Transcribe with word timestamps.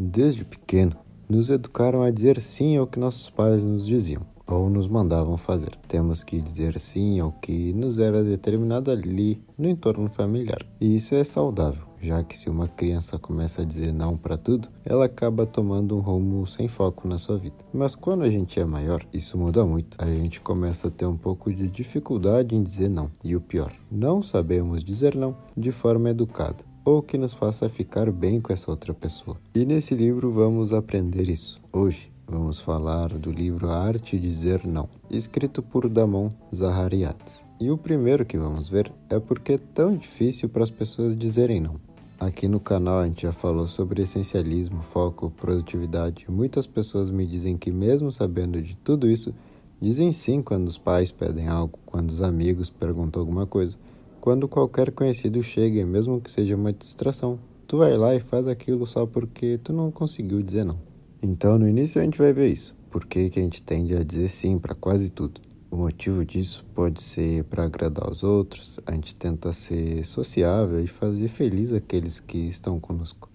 Desde 0.00 0.44
pequeno, 0.44 0.94
nos 1.28 1.50
educaram 1.50 2.02
a 2.02 2.10
dizer 2.12 2.40
sim 2.40 2.76
ao 2.76 2.86
que 2.86 3.00
nossos 3.00 3.28
pais 3.30 3.64
nos 3.64 3.84
diziam 3.84 4.22
ou 4.46 4.70
nos 4.70 4.86
mandavam 4.86 5.36
fazer. 5.36 5.76
Temos 5.88 6.22
que 6.22 6.40
dizer 6.40 6.78
sim 6.78 7.18
ao 7.18 7.32
que 7.32 7.72
nos 7.72 7.98
era 7.98 8.22
determinado 8.22 8.92
ali 8.92 9.42
no 9.58 9.68
entorno 9.68 10.08
familiar. 10.08 10.64
E 10.80 10.94
isso 10.94 11.16
é 11.16 11.24
saudável, 11.24 11.82
já 12.00 12.22
que 12.22 12.38
se 12.38 12.48
uma 12.48 12.68
criança 12.68 13.18
começa 13.18 13.62
a 13.62 13.64
dizer 13.64 13.92
não 13.92 14.16
para 14.16 14.36
tudo, 14.36 14.68
ela 14.84 15.06
acaba 15.06 15.44
tomando 15.44 15.96
um 15.96 16.00
rumo 16.00 16.46
sem 16.46 16.68
foco 16.68 17.08
na 17.08 17.18
sua 17.18 17.36
vida. 17.36 17.56
Mas 17.74 17.96
quando 17.96 18.22
a 18.22 18.30
gente 18.30 18.60
é 18.60 18.64
maior, 18.64 19.04
isso 19.12 19.36
muda 19.36 19.66
muito. 19.66 19.96
A 20.00 20.06
gente 20.06 20.40
começa 20.40 20.86
a 20.86 20.92
ter 20.92 21.06
um 21.06 21.16
pouco 21.16 21.52
de 21.52 21.68
dificuldade 21.68 22.54
em 22.54 22.62
dizer 22.62 22.88
não. 22.88 23.10
E 23.24 23.34
o 23.34 23.40
pior, 23.40 23.72
não 23.90 24.22
sabemos 24.22 24.84
dizer 24.84 25.16
não 25.16 25.36
de 25.56 25.72
forma 25.72 26.08
educada 26.08 26.67
ou 26.88 27.02
que 27.02 27.18
nos 27.18 27.34
faça 27.34 27.68
ficar 27.68 28.10
bem 28.10 28.40
com 28.40 28.50
essa 28.50 28.70
outra 28.70 28.94
pessoa. 28.94 29.36
E 29.54 29.66
nesse 29.66 29.94
livro 29.94 30.32
vamos 30.32 30.72
aprender 30.72 31.28
isso. 31.28 31.60
Hoje 31.70 32.10
vamos 32.26 32.58
falar 32.58 33.08
do 33.08 33.30
livro 33.30 33.68
A 33.68 33.76
Arte 33.76 34.18
de 34.18 34.26
Dizer 34.26 34.66
Não, 34.66 34.88
escrito 35.10 35.62
por 35.62 35.86
Damon 35.86 36.30
Zaharias. 36.54 37.44
E 37.60 37.70
o 37.70 37.76
primeiro 37.76 38.24
que 38.24 38.38
vamos 38.38 38.70
ver 38.70 38.90
é 39.10 39.20
porque 39.20 39.52
é 39.52 39.58
tão 39.58 39.98
difícil 39.98 40.48
para 40.48 40.64
as 40.64 40.70
pessoas 40.70 41.14
dizerem 41.14 41.60
não. 41.60 41.74
Aqui 42.18 42.48
no 42.48 42.58
canal 42.58 43.00
a 43.00 43.06
gente 43.06 43.20
já 43.20 43.34
falou 43.34 43.66
sobre 43.66 44.00
essencialismo, 44.00 44.80
foco, 44.80 45.30
produtividade. 45.30 46.24
Muitas 46.26 46.66
pessoas 46.66 47.10
me 47.10 47.26
dizem 47.26 47.58
que, 47.58 47.70
mesmo 47.70 48.10
sabendo 48.10 48.62
de 48.62 48.74
tudo 48.76 49.10
isso, 49.10 49.34
dizem 49.78 50.10
sim 50.10 50.40
quando 50.40 50.66
os 50.68 50.78
pais 50.78 51.12
pedem 51.12 51.48
algo, 51.48 51.78
quando 51.84 52.08
os 52.08 52.22
amigos 52.22 52.70
perguntam 52.70 53.20
alguma 53.20 53.46
coisa 53.46 53.76
quando 54.20 54.48
qualquer 54.48 54.92
conhecido 54.92 55.42
chega, 55.42 55.86
mesmo 55.86 56.20
que 56.20 56.30
seja 56.30 56.56
uma 56.56 56.72
distração, 56.72 57.38
tu 57.66 57.78
vai 57.78 57.96
lá 57.96 58.14
e 58.14 58.20
faz 58.20 58.46
aquilo 58.46 58.86
só 58.86 59.06
porque 59.06 59.58
tu 59.58 59.72
não 59.72 59.90
conseguiu 59.90 60.42
dizer 60.42 60.64
não. 60.64 60.78
Então, 61.22 61.58
no 61.58 61.68
início 61.68 62.00
a 62.00 62.04
gente 62.04 62.18
vai 62.18 62.32
ver 62.32 62.50
isso. 62.50 62.76
Por 62.90 63.04
que, 63.04 63.28
que 63.28 63.38
a 63.38 63.42
gente 63.42 63.62
tende 63.62 63.94
a 63.94 64.02
dizer 64.02 64.30
sim 64.30 64.58
para 64.58 64.74
quase 64.74 65.10
tudo? 65.10 65.40
O 65.70 65.76
motivo 65.76 66.24
disso 66.24 66.64
pode 66.74 67.02
ser 67.02 67.44
para 67.44 67.64
agradar 67.64 68.10
os 68.10 68.22
outros, 68.22 68.80
a 68.86 68.92
gente 68.92 69.14
tenta 69.14 69.52
ser 69.52 70.04
sociável 70.06 70.82
e 70.82 70.86
fazer 70.86 71.28
feliz 71.28 71.72
aqueles 71.74 72.20
que 72.20 72.38
estão 72.38 72.80
conosco. 72.80 73.28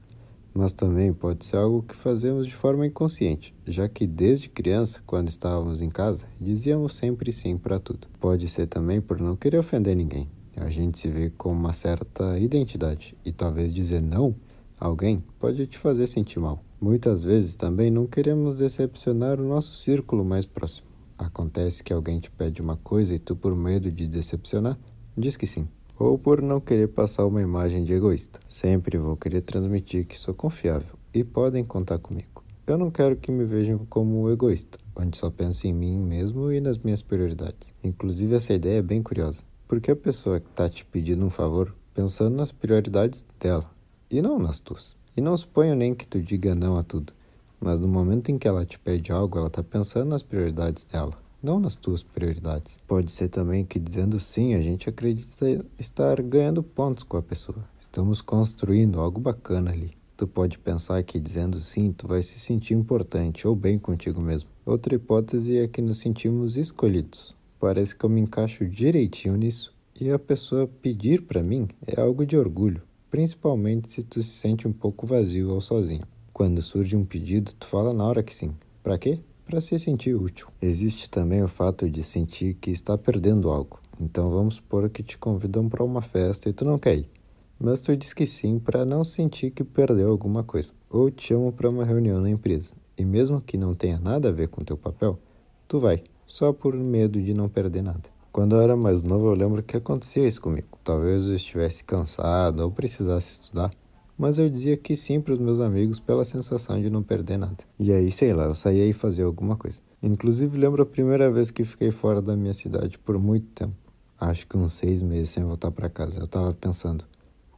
Mas 0.52 0.74
também 0.74 1.14
pode 1.14 1.46
ser 1.46 1.58
algo 1.58 1.84
que 1.84 1.96
fazemos 1.96 2.48
de 2.48 2.56
forma 2.56 2.88
inconsciente, 2.88 3.54
já 3.68 3.88
que 3.88 4.08
desde 4.08 4.50
criança, 4.50 5.00
quando 5.06 5.30
estávamos 5.30 5.82
em 5.82 5.90
casa, 5.90 6.28
dizíamos 6.42 6.96
sempre 6.96 7.32
sim 7.32 7.56
para 7.56 7.80
tudo. 7.80 8.08
Pode 8.20 8.48
ser 8.48 8.66
também 8.66 9.00
por 9.00 9.20
não 9.20 9.36
querer 9.36 9.60
ofender 9.60 9.96
ninguém, 9.96 10.28
a 10.56 10.70
gente 10.70 11.00
se 11.00 11.08
vê 11.10 11.30
com 11.30 11.52
uma 11.52 11.74
certa 11.74 12.38
identidade 12.40 13.16
e 13.26 13.32
talvez 13.32 13.74
dizer 13.74 14.02
não 14.02 14.36
a 14.80 14.86
alguém 14.86 15.24
pode 15.40 15.66
te 15.68 15.78
fazer 15.78 16.08
sentir 16.08 16.40
mal. 16.40 16.64
Muitas 16.80 17.24
vezes 17.24 17.56
também 17.56 17.90
não 17.90 18.06
queremos 18.06 18.58
decepcionar 18.58 19.40
o 19.40 19.48
nosso 19.48 19.74
círculo 19.74 20.26
mais 20.26 20.46
próximo. 20.46 20.88
Acontece 21.18 21.84
que 21.84 21.94
alguém 21.94 22.20
te 22.20 22.30
pede 22.30 22.62
uma 22.62 22.76
coisa 22.76 23.16
e 23.16 23.20
tu, 23.20 23.36
por 23.36 23.56
medo 23.56 23.90
de 23.90 24.08
decepcionar, 24.08 24.78
diz 25.18 25.38
que 25.38 25.48
sim. 25.48 25.68
Ou 25.98 26.18
por 26.18 26.42
não 26.42 26.60
querer 26.60 26.90
passar 26.90 27.26
uma 27.26 27.42
imagem 27.42 27.84
de 27.84 27.94
egoísta. 27.94 28.40
Sempre 28.50 28.98
vou 28.98 29.16
querer 29.16 29.42
transmitir 29.42 30.06
que 30.06 30.20
sou 30.20 30.34
confiável 30.34 30.98
e 31.14 31.24
podem 31.24 31.64
contar 31.64 32.00
comigo. 32.00 32.44
Eu 32.68 32.78
não 32.78 32.92
quero 32.92 33.16
que 33.16 33.32
me 33.32 33.46
vejam 33.46 33.86
como 33.90 34.30
egoísta, 34.30 34.78
onde 34.96 35.18
só 35.18 35.30
penso 35.30 35.68
em 35.68 35.74
mim 35.74 35.98
mesmo 35.98 36.52
e 36.52 36.60
nas 36.60 36.78
minhas 36.78 37.02
prioridades. 37.02 37.74
Inclusive, 37.84 38.36
essa 38.36 38.54
ideia 38.54 38.80
é 38.80 38.82
bem 38.82 39.02
curiosa. 39.02 39.44
Porque 39.74 39.90
a 39.90 39.96
pessoa 39.96 40.40
que 40.40 40.52
está 40.52 40.70
te 40.70 40.86
pedindo 40.86 41.26
um 41.26 41.32
favor 41.32 41.74
pensando 41.96 42.36
nas 42.36 42.52
prioridades 42.52 43.26
dela 43.40 43.68
e 44.08 44.22
não 44.22 44.38
nas 44.38 44.60
tuas. 44.60 44.96
E 45.18 45.20
não 45.20 45.36
suponho 45.36 45.76
nem 45.76 45.96
que 45.96 46.06
tu 46.06 46.22
diga 46.22 46.54
não 46.54 46.78
a 46.78 46.84
tudo, 46.84 47.12
mas 47.60 47.80
no 47.80 47.88
momento 47.88 48.30
em 48.30 48.38
que 48.38 48.48
ela 48.48 48.68
te 48.68 48.78
pede 48.78 49.12
algo, 49.12 49.40
ela 49.40 49.48
está 49.48 49.64
pensando 49.64 50.10
nas 50.10 50.22
prioridades 50.22 50.86
dela, 50.86 51.18
não 51.42 51.60
nas 51.60 51.76
tuas 51.76 52.04
prioridades. 52.04 52.78
Pode 52.88 53.12
ser 53.12 53.30
também 53.30 53.66
que 53.66 53.80
dizendo 53.80 54.20
sim, 54.20 54.54
a 54.54 54.62
gente 54.62 54.88
acredita 54.88 55.66
estar 55.80 56.22
ganhando 56.22 56.62
pontos 56.62 57.04
com 57.04 57.18
a 57.18 57.24
pessoa. 57.24 57.68
Estamos 57.80 58.22
construindo 58.22 59.02
algo 59.02 59.20
bacana 59.20 59.72
ali. 59.72 59.90
Tu 60.16 60.28
pode 60.28 60.60
pensar 60.60 61.02
que 61.02 61.20
dizendo 61.20 61.60
sim, 61.60 61.92
tu 61.92 62.08
vai 62.08 62.22
se 62.22 62.38
sentir 62.38 62.76
importante 62.76 63.48
ou 63.48 63.56
bem 63.56 63.80
contigo 63.80 64.22
mesmo. 64.22 64.52
Outra 64.64 64.94
hipótese 64.94 65.58
é 65.58 65.68
que 65.68 65.82
nos 65.82 65.98
sentimos 65.98 66.58
escolhidos 66.58 67.36
parece 67.64 67.96
que 67.96 68.04
eu 68.04 68.10
me 68.10 68.20
encaixo 68.20 68.68
direitinho 68.68 69.38
nisso. 69.38 69.73
E 70.04 70.12
a 70.12 70.20
pessoa 70.20 70.68
pedir 70.68 71.22
para 71.22 71.42
mim 71.42 71.70
é 71.88 72.02
algo 72.02 72.26
de 72.26 72.36
orgulho, 72.36 72.82
principalmente 73.10 73.94
se 73.94 74.04
tu 74.04 74.22
se 74.22 74.32
sente 74.32 74.68
um 74.68 74.74
pouco 74.74 75.08
vazio 75.08 75.50
ou 75.50 75.62
sozinho. 75.62 76.04
Quando 76.34 76.62
surge 76.62 76.94
um 76.94 77.06
pedido, 77.06 77.54
tu 77.58 77.66
fala 77.68 77.94
na 77.94 78.04
hora 78.04 78.22
que 78.22 78.36
sim. 78.36 78.54
Para 78.84 78.98
quê? 78.98 79.22
Para 79.46 79.62
se 79.62 79.80
sentir 79.80 80.14
útil. 80.14 80.48
Existe 80.62 81.10
também 81.10 81.42
o 81.42 81.48
fato 81.48 81.90
de 81.90 82.04
sentir 82.04 82.56
que 82.56 82.70
está 82.70 82.98
perdendo 82.98 83.50
algo. 83.50 83.80
Então 83.98 84.30
vamos 84.30 84.56
supor 84.56 84.90
que 84.90 85.02
te 85.02 85.18
convidam 85.18 85.70
para 85.70 85.86
uma 85.86 86.02
festa 86.02 86.50
e 86.50 86.54
tu 86.54 86.66
não 86.66 86.78
quer 86.78 86.98
ir. 86.98 87.10
Mas 87.58 87.80
tu 87.80 87.96
diz 87.96 88.14
que 88.14 88.26
sim 88.26 88.60
para 88.60 88.84
não 88.84 89.06
sentir 89.06 89.52
que 89.52 89.64
perdeu 89.64 90.10
alguma 90.10 90.44
coisa. 90.44 90.74
Ou 90.90 91.10
te 91.10 91.28
chamam 91.28 91.50
para 91.50 91.70
uma 91.70 91.86
reunião 91.86 92.20
na 92.20 92.30
empresa. 92.30 92.74
E 92.98 93.06
mesmo 93.06 93.40
que 93.40 93.56
não 93.56 93.74
tenha 93.74 94.00
nada 94.00 94.28
a 94.28 94.34
ver 94.34 94.50
com 94.50 94.66
teu 94.66 94.76
papel, 94.76 95.18
tu 95.66 95.80
vai 95.80 96.04
só 96.28 96.52
por 96.52 96.76
medo 96.76 97.22
de 97.22 97.34
não 97.34 97.48
perder 97.48 97.84
nada. 97.84 98.13
Quando 98.34 98.56
eu 98.56 98.62
era 98.62 98.76
mais 98.76 99.04
novo, 99.04 99.28
eu 99.28 99.36
lembro 99.36 99.62
que 99.62 99.78
acontecia 99.78 100.28
isso 100.28 100.42
comigo. 100.42 100.68
Talvez 100.84 101.28
eu 101.30 101.36
estivesse 101.36 101.84
cansado 101.84 102.62
ou 102.62 102.72
precisasse 102.72 103.34
estudar, 103.34 103.70
mas 104.18 104.40
eu 104.40 104.50
dizia 104.50 104.76
que 104.76 104.96
sim 104.96 105.22
para 105.22 105.36
os 105.36 105.40
meus 105.40 105.60
amigos 105.60 106.00
pela 106.00 106.26
sensação 106.26 106.82
de 106.82 106.90
não 106.90 107.04
perder 107.04 107.38
nada. 107.38 107.64
E 107.78 107.92
aí, 107.94 108.12
sei 108.12 108.34
lá, 108.34 108.46
eu 108.46 108.56
saía 108.56 108.88
e 108.88 108.92
fazia 108.92 109.24
alguma 109.24 109.56
coisa. 109.56 109.82
Inclusive, 110.02 110.58
lembro 110.58 110.82
a 110.82 110.86
primeira 110.86 111.32
vez 111.32 111.52
que 111.52 111.64
fiquei 111.64 111.92
fora 111.92 112.24
da 112.24 112.36
minha 112.36 112.56
cidade 112.56 112.98
por 112.98 113.20
muito 113.20 113.46
tempo. 113.54 113.76
Acho 114.20 114.48
que 114.48 114.58
uns 114.58 114.74
seis 114.74 115.04
meses 115.04 115.30
sem 115.30 115.44
voltar 115.44 115.70
para 115.70 115.88
casa. 115.88 116.18
Eu 116.18 116.26
estava 116.26 116.52
pensando: 116.56 117.06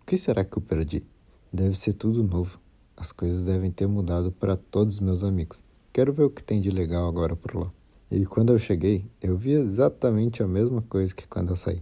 o 0.02 0.06
que 0.06 0.18
será 0.18 0.44
que 0.44 0.57
eu 0.57 0.62
perdi? 0.62 1.06
Deve 1.53 1.80
ser 1.80 1.94
tudo 1.94 2.22
novo. 2.22 2.59
As 2.97 3.13
coisas 3.13 3.46
devem 3.46 3.72
ter 3.72 3.88
mudado 3.88 4.30
para 4.30 4.57
todos 4.57 4.96
os 4.96 5.00
meus 5.00 5.24
amigos. 5.24 5.63
Quero 5.94 6.12
ver 6.12 6.24
o 6.24 6.30
que 6.30 6.44
tem 6.44 6.59
de 6.59 6.69
legal 6.69 7.07
agora 7.07 7.34
por 7.34 7.56
lá. 7.56 7.72
E 8.11 8.23
quando 8.23 8.53
eu 8.53 8.59
cheguei, 8.59 9.03
eu 9.19 9.35
vi 9.35 9.53
exatamente 9.53 10.43
a 10.43 10.47
mesma 10.47 10.81
coisa 10.83 11.13
que 11.13 11.27
quando 11.27 11.49
eu 11.49 11.57
saí. 11.57 11.81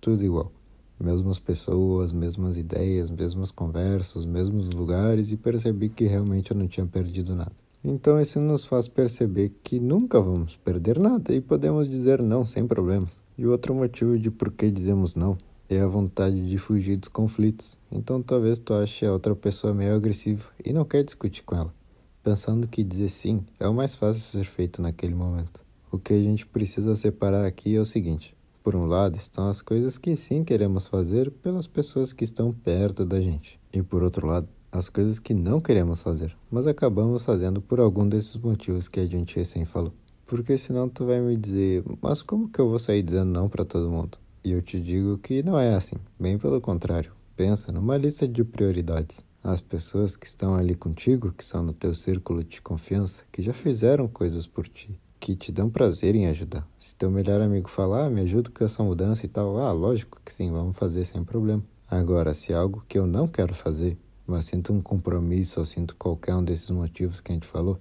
Tudo 0.00 0.24
igual. 0.24 0.50
Mesmas 0.98 1.38
pessoas, 1.38 2.12
mesmas 2.12 2.56
ideias, 2.56 3.10
mesmas 3.10 3.50
conversas, 3.50 4.24
mesmos 4.24 4.70
lugares 4.70 5.30
e 5.30 5.36
percebi 5.36 5.90
que 5.90 6.06
realmente 6.06 6.50
eu 6.50 6.56
não 6.56 6.66
tinha 6.66 6.86
perdido 6.86 7.34
nada. 7.34 7.52
Então 7.84 8.18
isso 8.20 8.40
nos 8.40 8.64
faz 8.64 8.88
perceber 8.88 9.52
que 9.62 9.78
nunca 9.78 10.18
vamos 10.18 10.56
perder 10.56 10.98
nada 10.98 11.34
e 11.34 11.42
podemos 11.42 11.88
dizer 11.88 12.22
não 12.22 12.46
sem 12.46 12.66
problemas. 12.66 13.22
E 13.36 13.46
outro 13.46 13.74
motivo 13.74 14.18
de 14.18 14.30
por 14.30 14.50
que 14.50 14.70
dizemos 14.70 15.14
não 15.14 15.36
é 15.68 15.80
a 15.80 15.86
vontade 15.86 16.48
de 16.48 16.58
fugir 16.58 16.96
dos 16.96 17.08
conflitos. 17.08 17.76
Então 17.92 18.22
talvez 18.22 18.58
tu 18.58 18.72
ache 18.72 19.04
a 19.04 19.12
outra 19.12 19.36
pessoa 19.36 19.74
meio 19.74 19.94
agressiva 19.94 20.46
e 20.64 20.72
não 20.72 20.86
quer 20.86 21.04
discutir 21.04 21.42
com 21.42 21.54
ela 21.54 21.79
pensando 22.22 22.68
que 22.68 22.84
dizer 22.84 23.08
sim 23.08 23.44
é 23.58 23.66
o 23.66 23.74
mais 23.74 23.94
fácil 23.94 24.22
de 24.22 24.28
ser 24.28 24.44
feito 24.44 24.82
naquele 24.82 25.14
momento. 25.14 25.60
O 25.90 25.98
que 25.98 26.12
a 26.12 26.18
gente 26.18 26.46
precisa 26.46 26.94
separar 26.94 27.44
aqui 27.46 27.74
é 27.74 27.80
o 27.80 27.84
seguinte: 27.84 28.34
por 28.62 28.76
um 28.76 28.86
lado 28.86 29.16
estão 29.16 29.48
as 29.48 29.60
coisas 29.60 29.96
que 29.96 30.14
sim 30.16 30.44
queremos 30.44 30.86
fazer 30.86 31.30
pelas 31.30 31.66
pessoas 31.66 32.12
que 32.12 32.24
estão 32.24 32.52
perto 32.52 33.04
da 33.04 33.20
gente, 33.20 33.58
e 33.72 33.82
por 33.82 34.02
outro 34.02 34.26
lado, 34.26 34.48
as 34.70 34.88
coisas 34.88 35.18
que 35.18 35.34
não 35.34 35.60
queremos 35.60 36.00
fazer, 36.02 36.36
mas 36.50 36.66
acabamos 36.66 37.24
fazendo 37.24 37.60
por 37.60 37.80
algum 37.80 38.08
desses 38.08 38.36
motivos 38.36 38.86
que 38.86 39.00
a 39.00 39.06
gente 39.06 39.36
recém 39.36 39.64
falou. 39.64 39.92
Porque 40.26 40.56
senão 40.56 40.88
tu 40.88 41.06
vai 41.06 41.20
me 41.20 41.36
dizer, 41.36 41.82
mas 42.00 42.22
como 42.22 42.48
que 42.48 42.60
eu 42.60 42.68
vou 42.68 42.78
sair 42.78 43.02
dizendo 43.02 43.30
não 43.30 43.48
para 43.48 43.64
todo 43.64 43.90
mundo? 43.90 44.16
E 44.44 44.52
eu 44.52 44.62
te 44.62 44.80
digo 44.80 45.18
que 45.18 45.42
não 45.42 45.58
é 45.58 45.74
assim, 45.74 45.96
bem 46.18 46.38
pelo 46.38 46.60
contrário. 46.60 47.12
Pensa 47.36 47.72
numa 47.72 47.96
lista 47.96 48.28
de 48.28 48.44
prioridades 48.44 49.24
as 49.42 49.60
pessoas 49.60 50.16
que 50.16 50.26
estão 50.26 50.54
ali 50.54 50.74
contigo, 50.74 51.32
que 51.32 51.44
são 51.44 51.62
no 51.62 51.72
teu 51.72 51.94
círculo 51.94 52.44
de 52.44 52.60
confiança, 52.60 53.22
que 53.32 53.42
já 53.42 53.52
fizeram 53.52 54.06
coisas 54.06 54.46
por 54.46 54.68
ti, 54.68 54.98
que 55.18 55.34
te 55.34 55.50
dão 55.50 55.70
prazer 55.70 56.14
em 56.14 56.26
ajudar. 56.26 56.66
Se 56.78 56.94
teu 56.94 57.10
melhor 57.10 57.40
amigo 57.40 57.68
falar, 57.68 58.06
ah, 58.06 58.10
me 58.10 58.20
ajuda 58.20 58.50
com 58.50 58.64
essa 58.64 58.82
mudança 58.82 59.24
e 59.24 59.28
tal, 59.28 59.58
ah, 59.58 59.72
lógico 59.72 60.20
que 60.24 60.32
sim, 60.32 60.50
vamos 60.50 60.76
fazer 60.76 61.04
sem 61.04 61.24
problema. 61.24 61.64
Agora, 61.88 62.34
se 62.34 62.52
é 62.52 62.56
algo 62.56 62.84
que 62.88 62.98
eu 62.98 63.06
não 63.06 63.26
quero 63.26 63.54
fazer, 63.54 63.98
mas 64.26 64.46
sinto 64.46 64.72
um 64.72 64.80
compromisso 64.80 65.58
ou 65.58 65.66
sinto 65.66 65.96
qualquer 65.96 66.34
um 66.34 66.44
desses 66.44 66.70
motivos 66.70 67.20
que 67.20 67.32
a 67.32 67.34
gente 67.34 67.48
falou, 67.48 67.80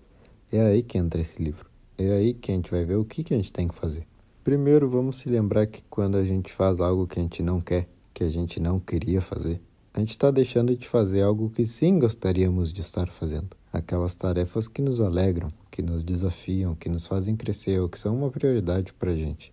é 0.52 0.62
aí 0.62 0.82
que 0.82 0.98
entra 0.98 1.22
esse 1.22 1.42
livro. 1.42 1.70
É 1.98 2.12
aí 2.12 2.34
que 2.34 2.52
a 2.52 2.56
gente 2.56 2.72
vai 2.72 2.84
ver 2.86 2.96
o 2.96 3.06
que, 3.06 3.24
que 3.24 3.34
a 3.34 3.38
gente 3.38 3.52
tem 3.52 3.68
que 3.68 3.76
fazer. 3.76 4.08
Primeiro, 4.44 4.90
vamos 4.90 5.18
se 5.18 5.30
lembrar 5.30 5.68
que 5.68 5.84
quando 5.90 6.16
a 6.16 6.24
gente 6.24 6.52
faz 6.52 6.80
algo 6.80 7.06
que 7.06 7.20
a 7.20 7.22
gente 7.22 7.44
não 7.44 7.62
quer, 7.62 7.88
que 8.14 8.24
a 8.24 8.30
gente 8.30 8.60
não 8.60 8.80
queria 8.80 9.22
fazer, 9.22 9.62
a 9.94 10.00
gente 10.00 10.12
está 10.12 10.30
deixando 10.30 10.76
de 10.76 10.88
fazer 10.88 11.22
algo 11.22 11.50
que 11.50 11.66
sim 11.66 11.98
gostaríamos 11.98 12.72
de 12.72 12.82
estar 12.82 13.08
fazendo. 13.10 13.50
Aquelas 13.74 14.16
tarefas 14.16 14.68
que 14.68 14.82
nos 14.82 15.02
alegram, 15.02 15.52
que 15.72 15.82
nos 15.82 16.04
desafiam, 16.04 16.76
que 16.76 16.90
nos 16.90 17.06
fazem 17.06 17.36
crescer 17.36 17.80
ou 17.80 17.90
que 17.90 18.00
são 18.00 18.16
uma 18.16 18.30
prioridade 18.30 18.94
para 18.94 19.12
a 19.12 19.16
gente. 19.16 19.52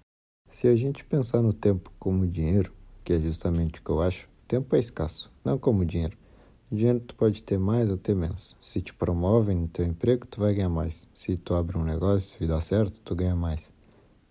Se 0.50 0.68
a 0.68 0.76
gente 0.76 1.04
pensar 1.04 1.42
no 1.42 1.52
tempo 1.52 1.90
como 1.98 2.26
dinheiro, 2.26 2.72
que 3.04 3.12
é 3.12 3.18
justamente 3.18 3.80
o 3.80 3.82
que 3.82 3.90
eu 3.90 4.00
acho, 4.00 4.28
tempo 4.46 4.76
é 4.76 4.78
escasso, 4.78 5.30
não 5.44 5.58
como 5.58 5.84
dinheiro. 5.84 6.16
Dinheiro 6.70 7.00
tu 7.00 7.14
pode 7.14 7.42
ter 7.42 7.58
mais 7.58 7.88
ou 7.88 7.96
ter 7.96 8.14
menos. 8.14 8.56
Se 8.60 8.80
te 8.80 8.92
promovem 8.92 9.56
no 9.56 9.68
teu 9.68 9.86
emprego, 9.86 10.26
tu 10.26 10.40
vai 10.40 10.52
ganhar 10.52 10.68
mais. 10.68 11.06
Se 11.14 11.36
tu 11.36 11.54
abre 11.54 11.78
um 11.78 11.84
negócio 11.84 12.42
e 12.42 12.46
dá 12.46 12.60
certo, 12.60 13.00
tu 13.00 13.14
ganha 13.14 13.36
mais. 13.36 13.72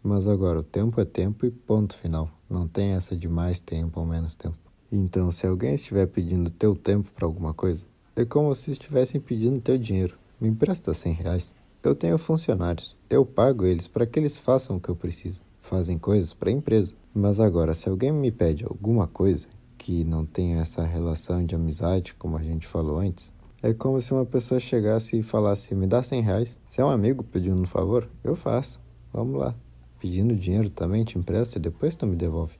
Mas 0.03 0.27
agora, 0.27 0.59
o 0.59 0.63
tempo 0.63 0.99
é 0.99 1.05
tempo 1.05 1.45
e 1.45 1.51
ponto 1.51 1.95
final. 1.95 2.29
Não 2.49 2.67
tem 2.67 2.91
essa 2.91 3.15
de 3.15 3.29
mais 3.29 3.59
tempo 3.59 4.01
ou 4.01 4.05
menos 4.05 4.35
tempo. 4.35 4.64
Então, 4.95 5.29
se 5.29 5.45
alguém 5.45 5.73
estiver 5.73 6.07
pedindo 6.07 6.49
teu 6.49 6.73
tempo 6.73 7.11
para 7.11 7.25
alguma 7.25 7.53
coisa, 7.53 7.85
é 8.15 8.23
como 8.23 8.55
se 8.55 8.71
estivessem 8.71 9.19
pedindo 9.19 9.59
teu 9.59 9.77
dinheiro. 9.77 10.17
Me 10.39 10.47
empresta 10.47 10.93
100 10.93 11.13
reais. 11.13 11.53
Eu 11.83 11.93
tenho 11.93 12.17
funcionários. 12.17 12.95
Eu 13.09 13.25
pago 13.25 13.65
eles 13.65 13.87
para 13.87 14.05
que 14.05 14.17
eles 14.17 14.37
façam 14.37 14.77
o 14.77 14.79
que 14.79 14.87
eu 14.87 14.95
preciso. 14.95 15.41
Fazem 15.61 15.97
coisas 15.97 16.31
para 16.31 16.49
a 16.49 16.53
empresa. 16.53 16.93
Mas 17.13 17.41
agora, 17.41 17.75
se 17.75 17.89
alguém 17.89 18.13
me 18.13 18.31
pede 18.31 18.63
alguma 18.63 19.05
coisa 19.05 19.47
que 19.77 20.05
não 20.05 20.25
tenha 20.25 20.61
essa 20.61 20.85
relação 20.85 21.43
de 21.43 21.55
amizade, 21.55 22.13
como 22.13 22.37
a 22.37 22.43
gente 22.43 22.65
falou 22.65 22.99
antes, 22.99 23.33
é 23.61 23.73
como 23.73 24.01
se 24.01 24.13
uma 24.13 24.25
pessoa 24.25 24.61
chegasse 24.61 25.19
e 25.19 25.23
falasse: 25.23 25.75
Me 25.75 25.87
dá 25.87 26.01
100 26.01 26.21
reais. 26.21 26.59
Se 26.69 26.79
é 26.79 26.85
um 26.85 26.89
amigo 26.89 27.21
pedindo 27.21 27.61
um 27.61 27.67
favor, 27.67 28.09
eu 28.23 28.37
faço. 28.37 28.79
Vamos 29.11 29.37
lá. 29.37 29.53
Pedindo 29.99 30.33
dinheiro 30.33 30.69
também 30.69 31.03
te 31.03 31.17
empresta 31.17 31.57
e 31.57 31.61
depois 31.61 31.95
tu 31.95 32.07
me 32.07 32.15
devolve. 32.15 32.53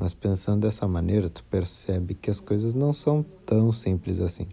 Mas 0.00 0.14
pensando 0.14 0.62
dessa 0.62 0.88
maneira, 0.88 1.28
tu 1.28 1.44
percebe 1.44 2.14
que 2.14 2.30
as 2.30 2.40
coisas 2.40 2.72
não 2.72 2.90
são 2.90 3.22
tão 3.44 3.70
simples 3.70 4.18
assim. 4.18 4.48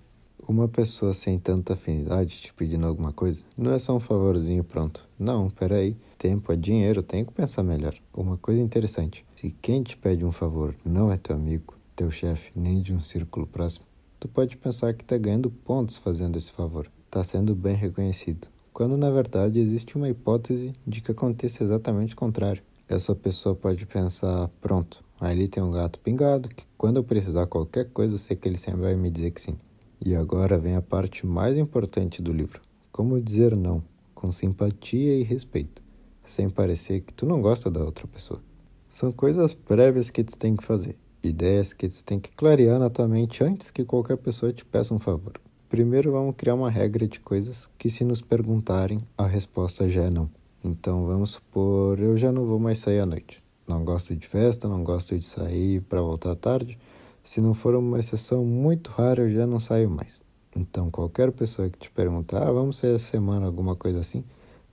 Uma 0.45 0.67
pessoa 0.67 1.13
sem 1.13 1.39
tanta 1.39 1.71
afinidade 1.71 2.41
te 2.41 2.53
pedindo 2.53 2.85
alguma 2.85 3.13
coisa 3.13 3.45
não 3.57 3.71
é 3.71 3.79
só 3.79 3.95
um 3.95 3.99
favorzinho 4.01 4.61
pronto. 4.61 5.07
Não, 5.17 5.49
peraí. 5.49 5.95
Tempo 6.17 6.51
é 6.51 6.57
dinheiro, 6.57 7.01
tenho 7.01 7.25
que 7.25 7.31
pensar 7.31 7.63
melhor. 7.63 7.95
Uma 8.13 8.35
coisa 8.35 8.59
interessante: 8.59 9.25
se 9.38 9.55
quem 9.61 9.81
te 9.83 9.95
pede 9.95 10.25
um 10.25 10.33
favor 10.33 10.75
não 10.83 11.09
é 11.09 11.15
teu 11.15 11.38
amigo, 11.38 11.75
teu 11.95 12.11
chefe, 12.11 12.51
nem 12.53 12.81
de 12.81 12.91
um 12.91 13.01
círculo 13.01 13.47
próximo, 13.47 13.85
tu 14.19 14.27
pode 14.27 14.57
pensar 14.57 14.94
que 14.94 15.03
está 15.05 15.17
ganhando 15.17 15.49
pontos 15.49 15.95
fazendo 15.95 16.38
esse 16.38 16.51
favor. 16.51 16.91
Está 17.05 17.23
sendo 17.23 17.55
bem 17.55 17.73
reconhecido. 17.73 18.49
Quando 18.73 18.97
na 18.97 19.09
verdade 19.09 19.61
existe 19.61 19.95
uma 19.95 20.09
hipótese 20.09 20.73
de 20.85 20.99
que 20.99 21.11
aconteça 21.11 21.63
exatamente 21.63 22.15
o 22.15 22.17
contrário. 22.17 22.61
Essa 22.89 23.15
pessoa 23.15 23.55
pode 23.55 23.85
pensar: 23.85 24.49
pronto, 24.59 25.06
Ali 25.19 25.48
tem 25.48 25.64
um 25.64 25.72
gato 25.72 26.00
pingado 26.00 26.48
que, 26.48 26.64
quando 26.78 26.98
eu 26.98 27.04
precisar 27.04 27.48
qualquer 27.48 27.90
coisa, 27.90 28.14
eu 28.14 28.19
sei 28.19 28.38
que 28.38 28.48
ele 28.48 28.58
sempre 28.58 28.81
vai 28.81 28.96
me 28.96 29.10
dizer 29.10 29.31
que 29.31 29.42
sim. 29.42 29.58
E 30.00 30.16
agora 30.16 30.60
vem 30.60 30.75
a 30.75 30.81
parte 30.81 31.25
mais 31.25 31.58
importante 31.58 32.22
do 32.22 32.31
livro: 32.31 32.62
como 32.92 33.19
dizer 33.19 33.56
não, 33.56 33.84
com 34.14 34.31
simpatia 34.31 35.18
e 35.18 35.24
respeito, 35.24 35.81
sem 36.24 36.50
parecer 36.50 37.02
que 37.02 37.14
tu 37.14 37.25
não 37.25 37.42
gosta 37.42 37.72
da 37.72 37.84
outra 37.84 38.06
pessoa. 38.08 38.40
São 38.92 39.12
coisas 39.12 39.56
prévias 39.56 40.12
que 40.12 40.24
tu 40.24 40.38
tem 40.38 40.56
que 40.56 40.64
fazer, 40.64 40.96
ideias 41.24 41.74
que 41.74 41.90
tu 41.90 42.04
tem 42.04 42.19
que 42.19 42.31
clarear 42.31 42.78
na 42.78 42.90
tua 42.90 43.08
mente 43.08 43.44
antes 43.44 43.72
que 43.72 43.84
qualquer 43.84 44.18
pessoa 44.18 44.54
te 44.54 44.64
peça 44.64 44.94
um 44.94 45.00
favor. 45.00 45.40
Primeiro 45.68 46.12
vamos 46.12 46.36
criar 46.36 46.54
uma 46.54 46.69
regra 46.69 47.08
de 47.08 47.19
coisas 47.19 47.68
que 47.78 47.90
se 47.90 48.04
nos 48.04 48.22
perguntarem, 48.22 49.02
a 49.18 49.25
resposta 49.25 49.90
já 49.90 50.04
é 50.04 50.10
não. 50.10 50.30
Então 50.64 51.06
vamos 51.06 51.31
supor, 51.31 52.00
eu 52.00 52.16
já 52.16 52.31
não 52.31 52.46
vou 52.46 52.60
mais 52.60 52.80
sair 52.80 53.00
à 53.00 53.06
noite. 53.06 53.46
Não 53.68 53.84
gosto 53.84 54.16
de 54.16 54.25
festa, 54.25 54.68
não 54.68 54.81
gosto 54.81 55.18
de 55.19 55.25
sair 55.25 55.81
para 55.81 56.02
voltar 56.02 56.36
tarde. 56.36 56.78
Se 57.22 57.42
não 57.42 57.54
for 57.54 57.75
uma 57.75 58.00
exceção 58.00 58.46
muito 58.46 58.90
rara, 58.92 59.24
eu 59.24 59.30
já 59.30 59.46
não 59.46 59.60
saio 59.60 59.90
mais. 59.90 60.24
Então, 60.56 60.90
qualquer 60.90 61.31
pessoa 61.34 61.69
que 61.69 61.78
te 61.78 61.92
perguntar, 61.92 62.48
ah, 62.48 62.52
vamos 62.52 62.78
sair 62.78 62.96
essa 62.96 63.12
semana, 63.12 63.46
alguma 63.46 63.75
coisa 63.75 64.00
assim, 64.00 64.24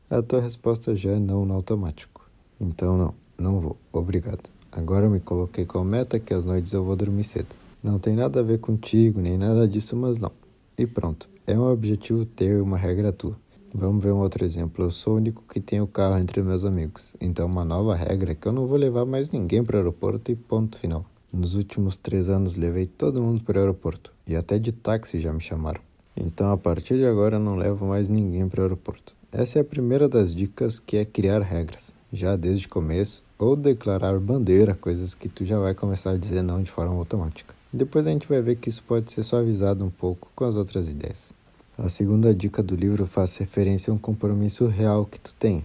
a 0.09 0.23
tua 0.23 0.41
resposta 0.41 0.95
já 0.95 1.11
é 1.11 1.19
não 1.19 1.45
no 1.45 1.55
automático. 1.55 2.31
Então, 2.61 2.97
não, 2.97 3.15
não 3.37 3.61
vou, 3.61 3.77
obrigado. 3.93 4.49
Agora 4.71 5.07
eu 5.07 5.11
me 5.11 5.19
coloquei 5.19 5.67
como 5.67 5.85
meta 5.85 6.21
que 6.21 6.33
às 6.33 6.45
noites 6.45 6.73
eu 6.73 6.85
vou 6.85 6.95
dormir 6.95 7.25
cedo. 7.25 7.49
Não 7.83 7.99
tem 7.99 8.15
nada 8.15 8.41
a 8.41 8.43
ver 8.45 8.61
contigo, 8.61 9.21
nem 9.21 9.37
nada 9.37 9.67
disso, 9.67 9.97
mas 9.97 10.19
não. 10.19 10.31
E 10.79 10.87
pronto, 10.87 11.29
é 11.47 11.59
um 11.59 11.71
objetivo 11.71 12.25
teu 12.25 12.59
e 12.59 12.61
uma 12.61 12.79
regra 12.79 13.13
tua. 13.13 13.37
Vamos 13.77 14.05
ver 14.05 14.13
um 14.13 14.21
outro 14.21 14.45
exemplo. 14.45 14.85
Eu 14.85 14.91
sou 14.93 15.15
o 15.15 15.17
único 15.17 15.43
que 15.53 15.59
tem 15.59 15.81
o 15.81 15.87
carro 15.89 16.17
entre 16.17 16.41
meus 16.45 16.65
amigos. 16.65 17.13
Então, 17.21 17.45
uma 17.47 17.65
nova 17.65 17.97
regra 17.97 18.31
é 18.31 18.35
que 18.37 18.47
eu 18.47 18.53
não 18.53 18.69
vou 18.69 18.79
levar 18.79 19.05
mais 19.05 19.31
ninguém 19.31 19.65
para 19.65 19.75
o 19.75 19.79
aeroporto 19.81 20.31
e 20.31 20.37
ponto 20.37 20.79
final. 20.79 21.05
Nos 21.33 21.57
últimos 21.57 21.97
três 21.97 22.29
anos, 22.29 22.55
levei 22.55 22.87
todo 22.87 23.21
mundo 23.21 23.43
para 23.43 23.59
o 23.59 23.61
aeroporto. 23.61 24.13
E 24.29 24.37
até 24.37 24.61
de 24.61 24.71
táxi 24.71 25.19
já 25.19 25.33
me 25.33 25.41
chamaram. 25.41 25.81
Então, 26.17 26.53
a 26.53 26.57
partir 26.57 26.99
de 26.99 27.05
agora, 27.05 27.35
eu 27.35 27.41
não 27.41 27.57
levo 27.57 27.85
mais 27.85 28.09
ninguém 28.09 28.49
para 28.49 28.61
o 28.61 28.63
aeroporto. 28.63 29.13
Essa 29.33 29.59
é 29.59 29.63
a 29.63 29.65
primeira 29.65 30.09
das 30.09 30.33
dicas, 30.33 30.79
que 30.79 30.97
é 30.97 31.05
criar 31.05 31.43
regras. 31.43 31.93
Já 32.13 32.37
desde 32.37 32.67
o 32.67 32.71
começo, 32.71 33.25
ou 33.37 33.57
declarar 33.57 34.21
bandeira, 34.21 34.77
coisas 34.77 35.15
que 35.15 35.29
tu 35.29 35.45
já 35.45 35.59
vai 35.59 35.75
começar 35.75 36.13
a 36.13 36.17
dizer 36.17 36.43
não 36.43 36.63
de 36.63 36.71
forma 36.71 36.95
automática. 36.95 37.53
Depois 37.73 38.07
a 38.07 38.11
gente 38.11 38.29
vai 38.29 38.41
ver 38.41 38.55
que 38.55 38.69
isso 38.69 38.85
pode 38.85 39.11
ser 39.11 39.25
suavizado 39.25 39.85
um 39.85 39.91
pouco 39.91 40.31
com 40.37 40.45
as 40.45 40.55
outras 40.55 40.89
ideias. 40.89 41.35
A 41.77 41.89
segunda 41.89 42.33
dica 42.33 42.63
do 42.63 42.77
livro 42.77 43.05
faz 43.05 43.35
referência 43.35 43.91
a 43.91 43.95
um 43.95 43.99
compromisso 43.99 44.65
real 44.69 45.05
que 45.05 45.19
tu 45.19 45.35
tem. 45.35 45.65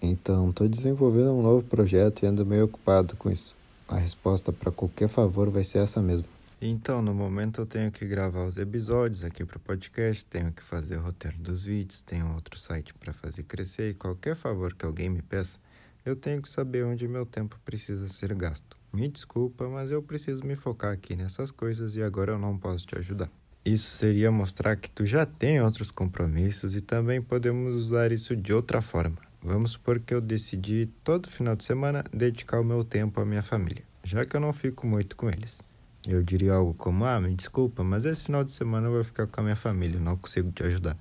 Então, 0.00 0.50
estou 0.50 0.68
desenvolvendo 0.68 1.32
um 1.32 1.42
novo 1.42 1.64
projeto 1.64 2.22
e 2.22 2.26
ando 2.26 2.46
meio 2.46 2.66
ocupado 2.66 3.16
com 3.16 3.28
isso. 3.28 3.56
A 3.88 3.96
resposta 3.96 4.52
para 4.52 4.70
qualquer 4.70 5.08
favor 5.08 5.50
vai 5.50 5.64
ser 5.64 5.78
essa 5.78 6.00
mesmo. 6.00 6.28
Então, 6.62 7.02
no 7.02 7.12
momento 7.12 7.60
eu 7.60 7.66
tenho 7.66 7.90
que 7.90 8.06
gravar 8.06 8.46
os 8.46 8.56
episódios 8.56 9.24
aqui 9.24 9.44
para 9.44 9.56
o 9.56 9.60
podcast, 9.60 10.24
tenho 10.26 10.52
que 10.52 10.62
fazer 10.62 10.96
o 10.96 11.02
roteiro 11.02 11.36
dos 11.38 11.64
vídeos, 11.64 12.02
tenho 12.02 12.32
outro 12.34 12.56
site 12.56 12.94
para 12.94 13.12
fazer 13.12 13.42
crescer 13.42 13.90
e 13.90 13.94
qualquer 13.94 14.36
favor 14.36 14.72
que 14.74 14.86
alguém 14.86 15.08
me 15.08 15.22
peça, 15.22 15.58
eu 16.04 16.14
tenho 16.14 16.40
que 16.40 16.50
saber 16.50 16.84
onde 16.84 17.08
meu 17.08 17.26
tempo 17.26 17.58
precisa 17.64 18.08
ser 18.08 18.32
gasto. 18.32 18.76
Me 18.92 19.08
desculpa, 19.08 19.68
mas 19.68 19.90
eu 19.90 20.02
preciso 20.02 20.44
me 20.44 20.54
focar 20.54 20.92
aqui 20.92 21.16
nessas 21.16 21.50
coisas 21.50 21.96
e 21.96 22.02
agora 22.02 22.32
eu 22.32 22.38
não 22.38 22.56
posso 22.56 22.86
te 22.86 22.96
ajudar. 22.96 23.28
Isso 23.64 23.90
seria 23.96 24.30
mostrar 24.30 24.76
que 24.76 24.88
tu 24.88 25.04
já 25.04 25.26
tem 25.26 25.60
outros 25.60 25.90
compromissos 25.90 26.74
e 26.74 26.80
também 26.80 27.20
podemos 27.20 27.74
usar 27.74 28.12
isso 28.12 28.34
de 28.34 28.52
outra 28.52 28.80
forma. 28.80 29.18
Vamos 29.42 29.72
supor 29.72 30.00
que 30.00 30.14
eu 30.14 30.20
decidi 30.20 30.88
todo 31.04 31.30
final 31.30 31.54
de 31.54 31.64
semana 31.64 32.04
dedicar 32.12 32.60
o 32.60 32.64
meu 32.64 32.82
tempo 32.82 33.20
à 33.20 33.26
minha 33.26 33.42
família, 33.42 33.84
já 34.02 34.24
que 34.24 34.34
eu 34.34 34.40
não 34.40 34.52
fico 34.52 34.86
muito 34.86 35.14
com 35.16 35.28
eles. 35.28 35.60
Eu 36.06 36.22
diria 36.22 36.54
algo 36.54 36.72
como: 36.74 37.04
Ah, 37.04 37.20
me 37.20 37.34
desculpa, 37.34 37.84
mas 37.84 38.04
esse 38.04 38.22
final 38.22 38.42
de 38.42 38.52
semana 38.52 38.86
eu 38.86 38.92
vou 38.92 39.04
ficar 39.04 39.26
com 39.26 39.40
a 39.40 39.44
minha 39.44 39.56
família, 39.56 40.00
não 40.00 40.16
consigo 40.16 40.50
te 40.50 40.62
ajudar. 40.62 40.96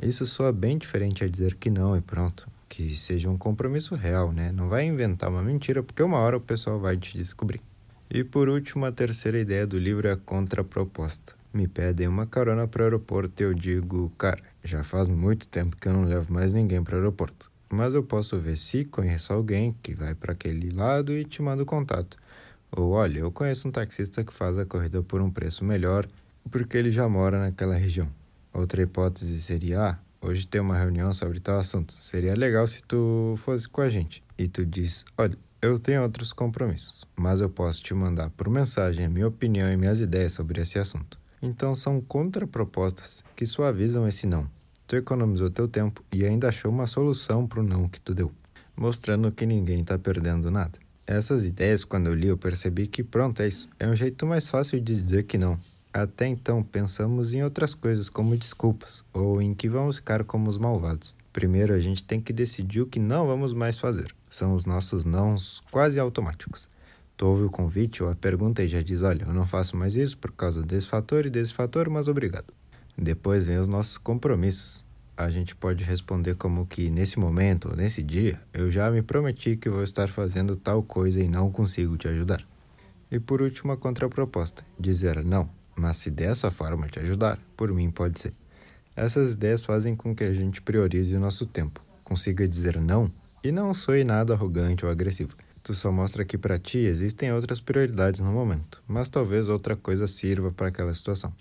Isso 0.00 0.26
soa 0.26 0.52
bem 0.52 0.78
diferente 0.78 1.24
a 1.24 1.28
dizer 1.28 1.54
que 1.56 1.70
não 1.70 1.96
e 1.96 2.00
pronto. 2.00 2.48
Que 2.68 2.96
seja 2.96 3.30
um 3.30 3.38
compromisso 3.38 3.94
real, 3.94 4.32
né? 4.32 4.52
Não 4.52 4.68
vai 4.68 4.84
inventar 4.84 5.30
uma 5.30 5.42
mentira, 5.42 5.82
porque 5.82 6.02
uma 6.02 6.18
hora 6.18 6.36
o 6.36 6.40
pessoal 6.40 6.78
vai 6.78 6.96
te 6.96 7.16
descobrir. 7.16 7.60
E 8.10 8.22
por 8.22 8.48
último, 8.48 8.84
a 8.84 8.92
terceira 8.92 9.38
ideia 9.38 9.66
do 9.66 9.78
livro 9.78 10.06
é 10.06 10.12
a 10.12 10.16
contraproposta 10.16 11.35
me 11.52 11.66
pedem 11.66 12.08
uma 12.08 12.26
carona 12.26 12.66
para 12.66 12.82
o 12.82 12.84
aeroporto 12.84 13.42
e 13.42 13.44
eu 13.44 13.54
digo, 13.54 14.10
cara, 14.18 14.42
já 14.64 14.82
faz 14.84 15.08
muito 15.08 15.48
tempo 15.48 15.76
que 15.76 15.88
eu 15.88 15.92
não 15.92 16.04
levo 16.04 16.32
mais 16.32 16.52
ninguém 16.52 16.82
para 16.82 16.94
o 16.94 16.98
aeroporto. 16.98 17.50
Mas 17.68 17.94
eu 17.94 18.02
posso 18.02 18.38
ver 18.38 18.56
se 18.56 18.84
conheço 18.84 19.32
alguém 19.32 19.74
que 19.82 19.94
vai 19.94 20.14
para 20.14 20.32
aquele 20.32 20.70
lado 20.70 21.12
e 21.12 21.24
te 21.24 21.42
mando 21.42 21.66
contato. 21.66 22.16
Ou 22.70 22.90
olha, 22.90 23.20
eu 23.20 23.32
conheço 23.32 23.68
um 23.68 23.70
taxista 23.70 24.22
que 24.24 24.32
faz 24.32 24.58
a 24.58 24.66
corrida 24.66 25.02
por 25.02 25.20
um 25.20 25.30
preço 25.30 25.64
melhor 25.64 26.06
porque 26.50 26.76
ele 26.76 26.90
já 26.90 27.08
mora 27.08 27.40
naquela 27.40 27.74
região. 27.74 28.08
Outra 28.52 28.82
hipótese 28.82 29.40
seria, 29.40 29.90
ah, 29.90 29.98
hoje 30.20 30.46
tem 30.46 30.60
uma 30.60 30.76
reunião 30.76 31.12
sobre 31.12 31.40
tal 31.40 31.58
assunto. 31.58 31.92
Seria 31.94 32.34
legal 32.34 32.66
se 32.66 32.82
tu 32.82 33.34
fosse 33.44 33.68
com 33.68 33.80
a 33.80 33.88
gente. 33.88 34.22
E 34.38 34.48
tu 34.48 34.64
diz, 34.64 35.04
olha, 35.18 35.36
eu 35.60 35.78
tenho 35.78 36.02
outros 36.02 36.32
compromissos, 36.32 37.04
mas 37.16 37.40
eu 37.40 37.50
posso 37.50 37.82
te 37.82 37.92
mandar 37.94 38.30
por 38.30 38.48
mensagem 38.48 39.06
a 39.06 39.10
minha 39.10 39.26
opinião 39.26 39.70
e 39.70 39.76
minhas 39.76 40.00
ideias 40.00 40.32
sobre 40.32 40.60
esse 40.60 40.78
assunto. 40.78 41.18
Então 41.42 41.74
são 41.74 42.00
contrapropostas 42.00 43.24
que 43.34 43.44
suavizam 43.46 44.06
esse 44.06 44.26
não. 44.26 44.48
Tu 44.86 44.96
economizou 44.96 45.50
teu 45.50 45.66
tempo 45.66 46.04
e 46.12 46.24
ainda 46.24 46.48
achou 46.48 46.70
uma 46.70 46.86
solução 46.86 47.46
para 47.46 47.60
o 47.60 47.62
não 47.62 47.88
que 47.88 48.00
tu 48.00 48.14
deu, 48.14 48.32
mostrando 48.76 49.32
que 49.32 49.44
ninguém 49.44 49.80
está 49.80 49.98
perdendo 49.98 50.50
nada. 50.50 50.78
Essas 51.06 51.44
ideias, 51.44 51.84
quando 51.84 52.06
eu 52.06 52.14
li, 52.14 52.28
eu 52.28 52.38
percebi 52.38 52.86
que 52.86 53.02
pronto, 53.02 53.40
é 53.40 53.48
isso. 53.48 53.68
É 53.78 53.86
um 53.86 53.94
jeito 53.94 54.26
mais 54.26 54.48
fácil 54.48 54.80
de 54.80 54.94
dizer 54.94 55.24
que 55.24 55.38
não. 55.38 55.58
Até 55.92 56.26
então, 56.26 56.62
pensamos 56.62 57.32
em 57.32 57.42
outras 57.42 57.74
coisas, 57.74 58.08
como 58.08 58.36
desculpas, 58.36 59.04
ou 59.12 59.40
em 59.40 59.54
que 59.54 59.68
vamos 59.68 59.96
ficar 59.96 60.24
como 60.24 60.50
os 60.50 60.58
malvados. 60.58 61.14
Primeiro, 61.32 61.72
a 61.72 61.80
gente 61.80 62.02
tem 62.02 62.20
que 62.20 62.32
decidir 62.32 62.80
o 62.80 62.86
que 62.86 62.98
não 62.98 63.26
vamos 63.26 63.52
mais 63.52 63.78
fazer. 63.78 64.14
São 64.28 64.54
os 64.54 64.64
nossos 64.64 65.04
nãos 65.04 65.62
quase 65.70 65.98
automáticos. 65.98 66.68
Tu 67.16 67.26
ouve 67.26 67.44
o 67.44 67.50
convite 67.50 68.02
ou 68.02 68.10
a 68.10 68.14
pergunta 68.14 68.62
e 68.62 68.68
já 68.68 68.82
diz: 68.82 69.02
Olha, 69.02 69.24
eu 69.24 69.32
não 69.32 69.46
faço 69.46 69.76
mais 69.76 69.96
isso 69.96 70.18
por 70.18 70.32
causa 70.32 70.62
desse 70.62 70.86
fator 70.86 71.24
e 71.24 71.30
desse 71.30 71.54
fator, 71.54 71.88
mas 71.88 72.08
obrigado. 72.08 72.52
Depois 72.96 73.44
vem 73.44 73.58
os 73.58 73.68
nossos 73.68 73.96
compromissos. 73.96 74.84
A 75.16 75.30
gente 75.30 75.56
pode 75.56 75.82
responder 75.82 76.34
como 76.34 76.66
que 76.66 76.90
nesse 76.90 77.18
momento 77.18 77.70
ou 77.70 77.76
nesse 77.76 78.02
dia 78.02 78.38
eu 78.52 78.70
já 78.70 78.90
me 78.90 79.00
prometi 79.00 79.56
que 79.56 79.70
vou 79.70 79.82
estar 79.82 80.08
fazendo 80.08 80.56
tal 80.56 80.82
coisa 80.82 81.18
e 81.18 81.26
não 81.26 81.50
consigo 81.50 81.96
te 81.96 82.06
ajudar. 82.06 82.46
E 83.10 83.18
por 83.18 83.40
último, 83.40 83.72
a 83.72 83.78
contraproposta: 83.78 84.62
dizer 84.78 85.24
não, 85.24 85.48
mas 85.74 85.96
se 85.96 86.10
dessa 86.10 86.50
forma 86.50 86.86
te 86.86 86.98
ajudar, 86.98 87.38
por 87.56 87.72
mim 87.72 87.90
pode 87.90 88.20
ser. 88.20 88.34
Essas 88.94 89.32
ideias 89.32 89.64
fazem 89.64 89.96
com 89.96 90.14
que 90.14 90.24
a 90.24 90.34
gente 90.34 90.60
priorize 90.60 91.14
o 91.14 91.20
nosso 91.20 91.46
tempo, 91.46 91.82
consiga 92.04 92.46
dizer 92.46 92.78
não 92.78 93.10
e 93.42 93.50
não 93.50 93.72
soe 93.72 94.04
nada 94.04 94.34
arrogante 94.34 94.84
ou 94.84 94.90
agressivo. 94.90 95.34
Tu 95.66 95.74
só 95.74 95.90
mostra 95.90 96.24
que 96.24 96.38
para 96.38 96.60
ti 96.60 96.78
existem 96.78 97.32
outras 97.32 97.58
prioridades 97.58 98.20
no 98.20 98.30
momento, 98.30 98.80
mas 98.86 99.08
talvez 99.08 99.48
outra 99.48 99.74
coisa 99.74 100.06
sirva 100.06 100.52
para 100.52 100.68
aquela 100.68 100.94
situação. 100.94 101.32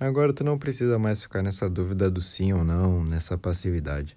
Agora 0.00 0.32
tu 0.32 0.42
não 0.42 0.58
precisa 0.58 0.98
mais 0.98 1.22
ficar 1.22 1.42
nessa 1.42 1.68
dúvida 1.68 2.10
do 2.10 2.22
sim 2.22 2.54
ou 2.54 2.64
não, 2.64 3.04
nessa 3.04 3.36
passividade. 3.36 4.16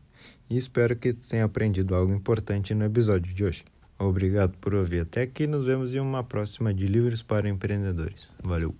E 0.49 0.55
espero 0.55 0.95
que 0.95 1.11
tu 1.11 1.27
tenha 1.27 1.43
aprendido 1.43 1.93
algo 1.95 2.13
importante 2.13 2.73
no 2.73 2.85
episódio 2.85 3.33
de 3.33 3.43
hoje. 3.43 3.65
Obrigado 3.99 4.57
por 4.57 4.73
ouvir 4.73 5.01
até 5.01 5.23
aqui. 5.23 5.45
Nos 5.45 5.65
vemos 5.65 5.93
em 5.93 5.99
uma 5.99 6.23
próxima 6.23 6.73
de 6.73 6.87
Livros 6.87 7.21
para 7.21 7.49
Empreendedores. 7.49 8.25
Valeu! 8.41 8.73